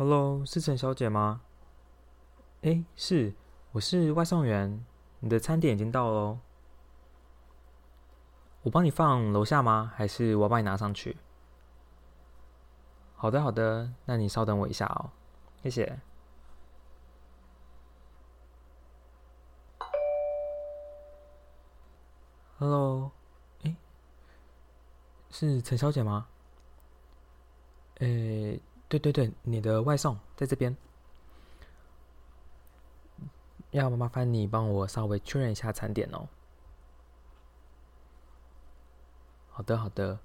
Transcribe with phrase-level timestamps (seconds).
[0.00, 1.42] Hello，是陈小姐吗？
[2.62, 3.34] 哎，是，
[3.72, 4.82] 我是外送员，
[5.18, 6.40] 你的餐点已经到了。
[8.62, 9.92] 我帮你放楼下吗？
[9.94, 11.18] 还是我帮你拿上去？
[13.14, 15.10] 好的，好的，那你稍等我一下哦，
[15.62, 16.00] 谢谢。
[22.58, 23.10] Hello，
[23.64, 23.76] 哎，
[25.28, 26.26] 是陈小姐吗？
[27.98, 28.58] 诶，
[28.90, 30.76] 对对对，你的外送在这边，
[33.70, 36.28] 要麻烦你帮我稍微确认一下餐点哦。
[39.50, 40.18] 好的好的，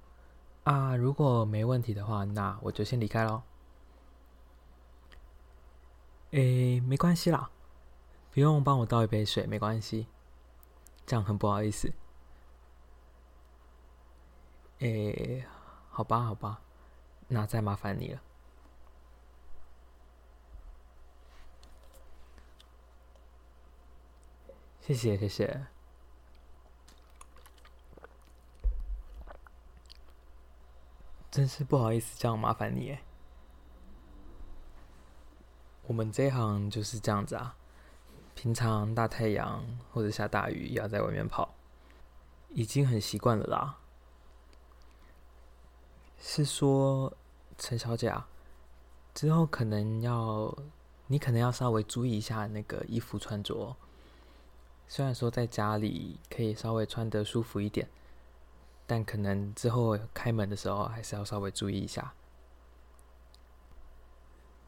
[0.64, 3.44] 啊，如果没问题的话，那我就先离开喽。
[6.32, 7.52] 诶，没关系啦，
[8.32, 10.08] 不用帮我倒一杯水，没关系，
[11.06, 11.94] 这样很不好意思。
[14.80, 15.46] 诶，
[15.92, 16.60] 好吧，好吧，
[17.28, 18.20] 那再麻烦你了。
[24.86, 25.66] 谢谢，谢谢。
[31.32, 32.96] 真是不好意思，这样麻烦你。
[35.88, 37.56] 我们这一行就是这样子啊，
[38.36, 41.56] 平常大太阳或者下大雨也要在外面跑，
[42.50, 43.80] 已经很习惯了啦。
[46.20, 47.12] 是说，
[47.58, 48.30] 陈小姐啊，
[49.16, 50.56] 之后可能要
[51.08, 53.76] 你可能要稍微注意一下那个衣服穿着。
[54.88, 57.90] 虽然说在家里可以稍微穿得舒服一点，
[58.86, 62.14] 但可能之后开门的时候还是要稍微注意一下。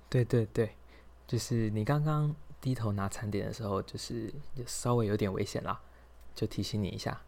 [0.09, 0.75] 对对对，
[1.27, 4.33] 就是你刚刚低头拿餐点的时候，就是
[4.65, 5.81] 稍微有点危险啦，
[6.33, 7.21] 就提醒你一下。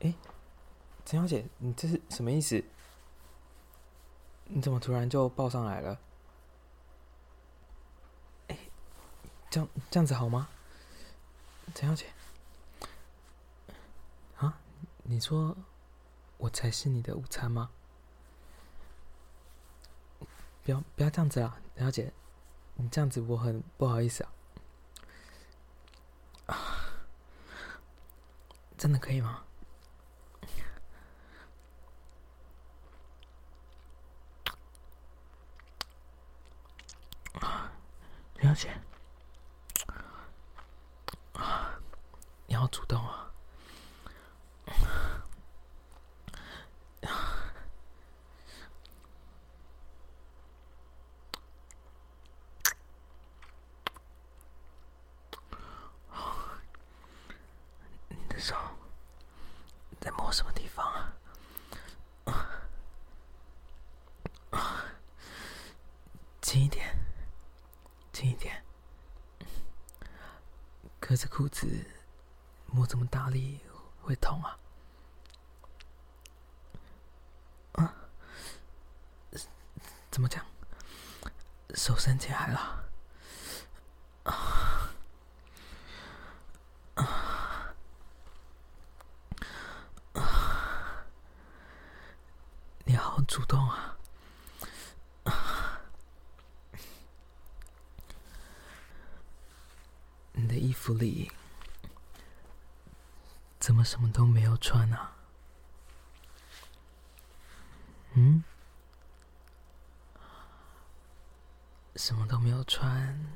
[0.00, 0.14] 诶。
[1.04, 2.64] 陈小姐，你这是什么意思？
[4.46, 6.00] 你怎么突然就抱上来了？
[8.48, 8.58] 哎，
[9.56, 10.48] 这样这样子好吗？
[11.74, 12.12] 陈小姐，
[14.36, 14.60] 啊，
[15.02, 15.56] 你说
[16.36, 17.70] 我才是你的午餐吗？
[20.62, 22.12] 不要不要这样子啊，陈小姐，
[22.74, 24.32] 你这样子我很不好意思啊。
[26.48, 26.54] 啊，
[28.76, 29.42] 真的可以吗？
[38.40, 38.80] 了解，啊，
[42.66, 43.30] 好主动啊！
[58.08, 58.56] 你的手
[60.00, 60.84] 在摸什么地方
[62.24, 62.48] 啊？
[66.42, 66.98] 轻一点。
[68.12, 68.60] 轻一点，
[70.98, 71.68] 可是裤子
[72.86, 73.58] 怎么大力
[74.00, 74.56] 会痛啊！
[77.72, 77.94] 啊？
[80.10, 80.44] 怎么讲？
[81.74, 82.88] 手伸起来了。
[84.22, 84.92] 啊
[86.94, 87.74] 啊
[90.14, 91.04] 啊！
[92.84, 93.96] 你好主动啊！
[100.66, 101.30] 衣服里
[103.66, 105.10] 怎么什么都没有穿啊？
[108.12, 108.44] 嗯？
[111.96, 113.34] 什么都没有穿，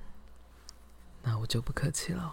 [1.23, 2.33] 那我就不客气了。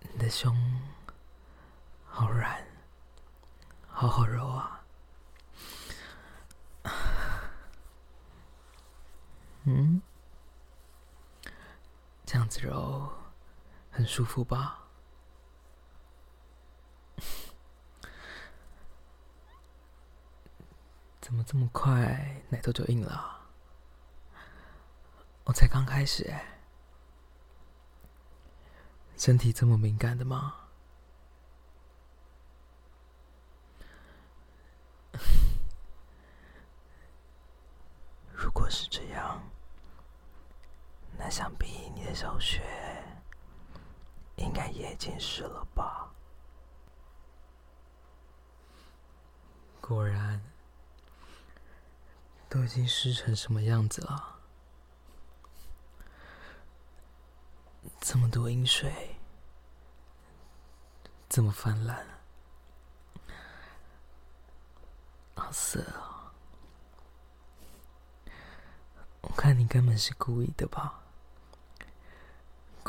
[0.00, 0.56] 你的胸
[2.06, 2.66] 好软，
[3.86, 4.79] 好好揉啊。
[12.30, 13.10] 这样子揉
[13.90, 14.84] 很舒服吧？
[21.20, 23.40] 怎么这么快奶头就硬了？
[25.42, 26.60] 我才刚开始哎，
[29.16, 30.54] 身体这么敏感的吗？
[38.32, 39.42] 如果是这样，
[41.18, 42.60] 那想必你的小雪
[44.36, 46.12] 应该也已经湿了吧？
[49.80, 50.38] 果然，
[52.46, 54.38] 都已经湿成什么样子了？
[58.02, 59.16] 这么多阴水，
[61.26, 62.06] 这么泛滥，
[65.36, 66.34] 好色啊！
[69.22, 70.98] 我看你根本是故意的吧？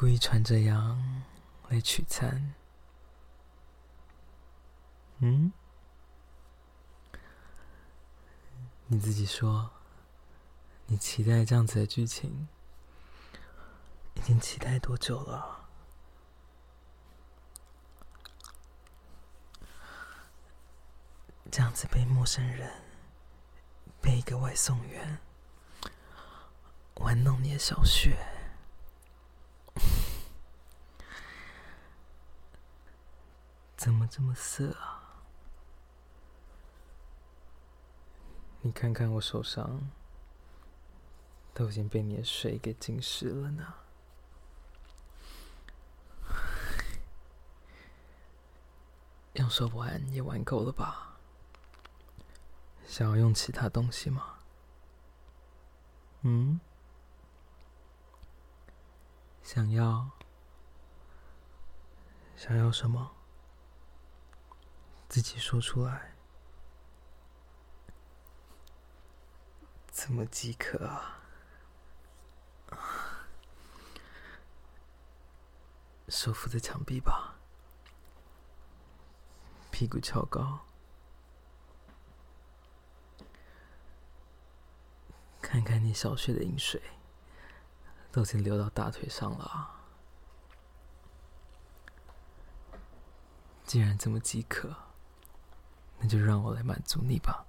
[0.02, 1.24] 故意穿这样
[1.70, 2.56] 来取餐？
[5.20, 5.54] 嗯？
[8.88, 9.70] 你自己说，
[10.88, 12.48] 你期待这样子的剧情，
[14.16, 15.70] 已经期待多久了？
[21.52, 22.74] 这样子被陌生人，
[24.02, 25.20] 被一个外送员
[26.96, 28.18] 玩弄你的小穴，
[33.82, 35.24] 怎么这么色啊？
[38.62, 39.90] 你看看我手上，
[41.52, 43.74] 都已经被你的水给浸湿了呢。
[49.34, 51.18] 用手玩也玩够了吧？
[52.86, 54.36] 想要用其他东西吗？
[56.22, 56.60] 嗯？
[59.42, 60.12] 想要？
[62.38, 63.14] 想要什么？
[65.12, 66.16] 自己说出来。
[69.92, 71.20] 这么饥渴啊！
[76.08, 77.36] 手扶着墙壁吧，
[79.70, 80.62] 屁股翘高。
[85.42, 86.82] 看看你小穴的饮水，
[88.14, 89.82] 都已经流到大腿上了。
[93.66, 94.74] 既然这么饥渴，
[96.02, 97.46] 那就让我来满足你吧。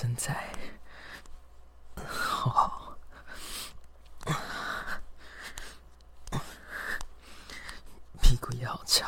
[0.00, 0.50] 身材
[1.94, 2.50] 好。
[2.50, 2.96] 好，
[8.22, 9.06] 屁股也好翘，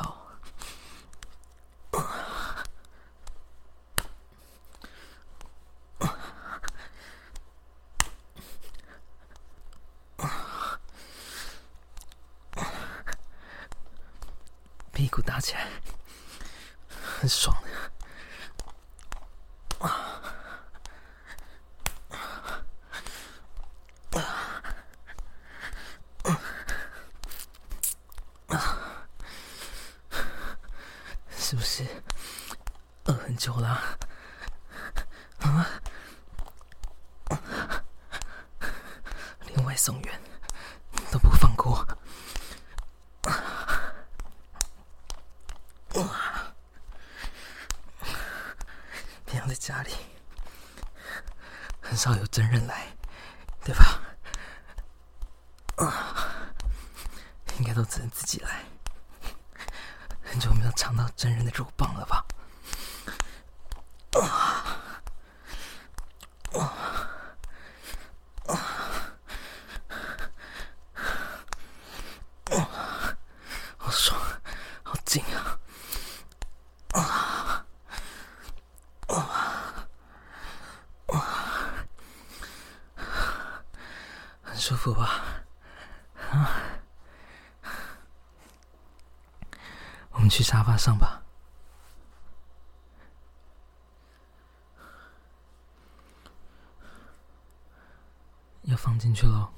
[14.93, 15.67] 屁股打起来
[17.19, 17.57] 很爽。
[17.63, 17.69] 的。
[31.37, 31.85] 是不是
[33.05, 33.69] 饿很久了？
[35.41, 35.67] 啊！
[39.47, 40.21] 连外送员
[41.11, 41.85] 都不放过。
[49.27, 49.91] 平常在家里
[51.81, 52.87] 很少有真人来，
[53.65, 53.99] 对吧？
[57.59, 58.63] 应该都只能自己来。
[60.23, 62.25] 很久没有尝到真人的肉棒了吧？
[64.13, 64.23] 啊！
[66.55, 66.79] 啊！
[73.79, 74.21] 好爽，
[74.83, 75.59] 好紧啊！
[76.93, 77.65] 啊！
[79.09, 79.17] 啊！
[81.09, 81.85] 啊！
[84.43, 85.45] 很舒服吧？
[86.31, 86.49] 啊！
[90.13, 91.23] 我们去沙发上吧，
[98.63, 99.51] 要放进去喽。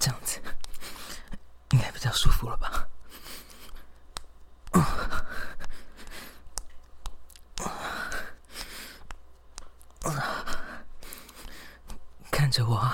[0.00, 0.40] 这样子
[1.72, 2.88] 应该比较舒服了吧？
[12.32, 12.92] 看着我，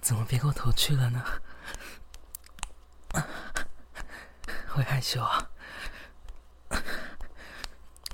[0.00, 1.24] 怎么别过头去了呢？
[4.68, 5.50] 会害羞啊？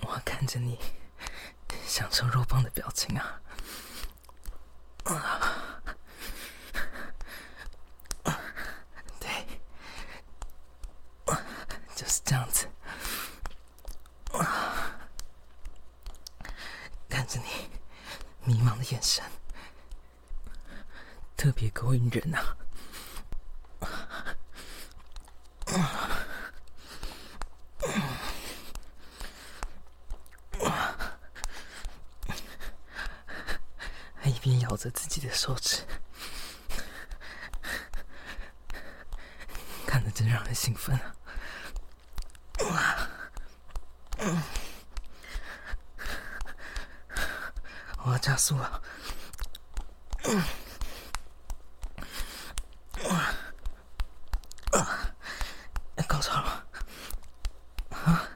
[0.00, 0.78] 我看着你
[1.86, 3.38] 享受肉棒的表情啊！
[9.20, 9.60] 对，
[17.16, 17.70] 看着你
[18.44, 19.24] 迷茫的眼神，
[21.34, 22.54] 特别勾引人啊！
[34.20, 35.78] 还一边咬着自己的手指，
[39.86, 40.94] 看着真让人兴奋
[42.58, 43.08] 啊！
[48.06, 48.80] 我要加速了
[50.24, 50.38] 嗯
[53.10, 53.34] 啊。
[54.70, 55.08] 啊
[56.06, 56.64] 搞错了。
[57.90, 58.28] 啊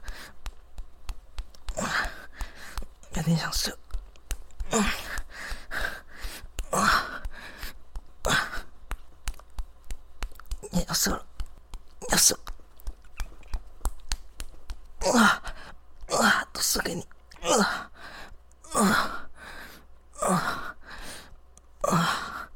[3.15, 3.77] 有点想射
[4.71, 4.77] 啊
[6.71, 7.21] 啊
[10.71, 11.25] 你要射了。
[12.01, 12.37] 你要射。
[15.13, 15.41] 啊
[16.09, 17.05] 啊都死给你。
[17.41, 17.89] 啊
[18.73, 18.81] 啊
[20.21, 20.31] 啊
[21.81, 22.47] 啊啊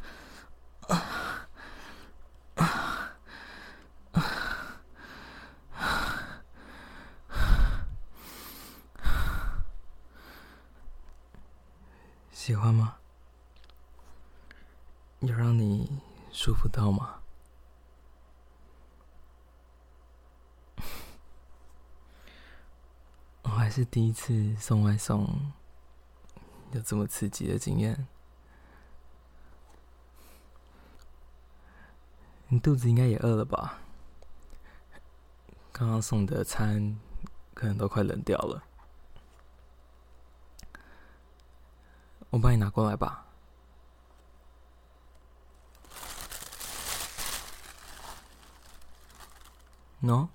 [4.13, 4.25] 啊！
[12.45, 12.97] 喜欢吗？
[15.21, 15.99] 有让你
[16.31, 17.21] 舒服到吗？
[23.41, 25.53] 我还是第一次送外送，
[26.71, 28.07] 有这么刺激的经验。
[32.49, 33.79] 你肚子应该也饿了吧？
[35.71, 36.99] 刚刚送的餐
[37.55, 38.63] 可能都快冷掉了，
[42.35, 43.25] 我帮你拿过来吧。
[50.01, 50.27] 喏。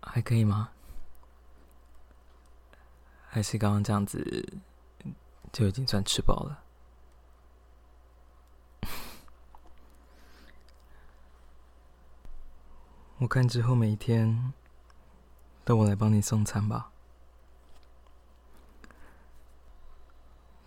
[0.00, 0.70] 还可以吗？
[3.28, 4.60] 还是刚刚这样子
[5.52, 6.62] 就已经算吃饱了？
[13.18, 14.52] 我看之后每一天
[15.64, 16.92] 都我来帮你送餐吧，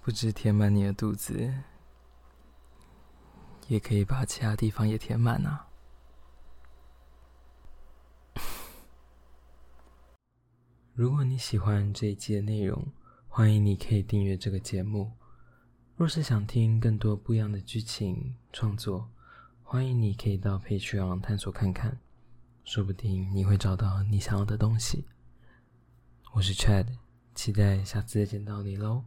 [0.09, 1.53] 不止填满你的肚子，
[3.67, 5.67] 也可以把其他地方也填满啊。
[10.95, 12.91] 如果你喜欢这一期的内容，
[13.27, 15.11] 欢迎你可以订阅这个节目。
[15.95, 19.11] 若是想听更多不一样的剧情创作，
[19.61, 21.99] 欢迎你可以到 Patreon 探索看看，
[22.63, 25.05] 说不定你会找到你想要的东西。
[26.33, 26.87] 我是 Chad，
[27.35, 29.03] 期待下次再见到你喽，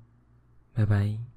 [0.75, 1.32] 拜拜。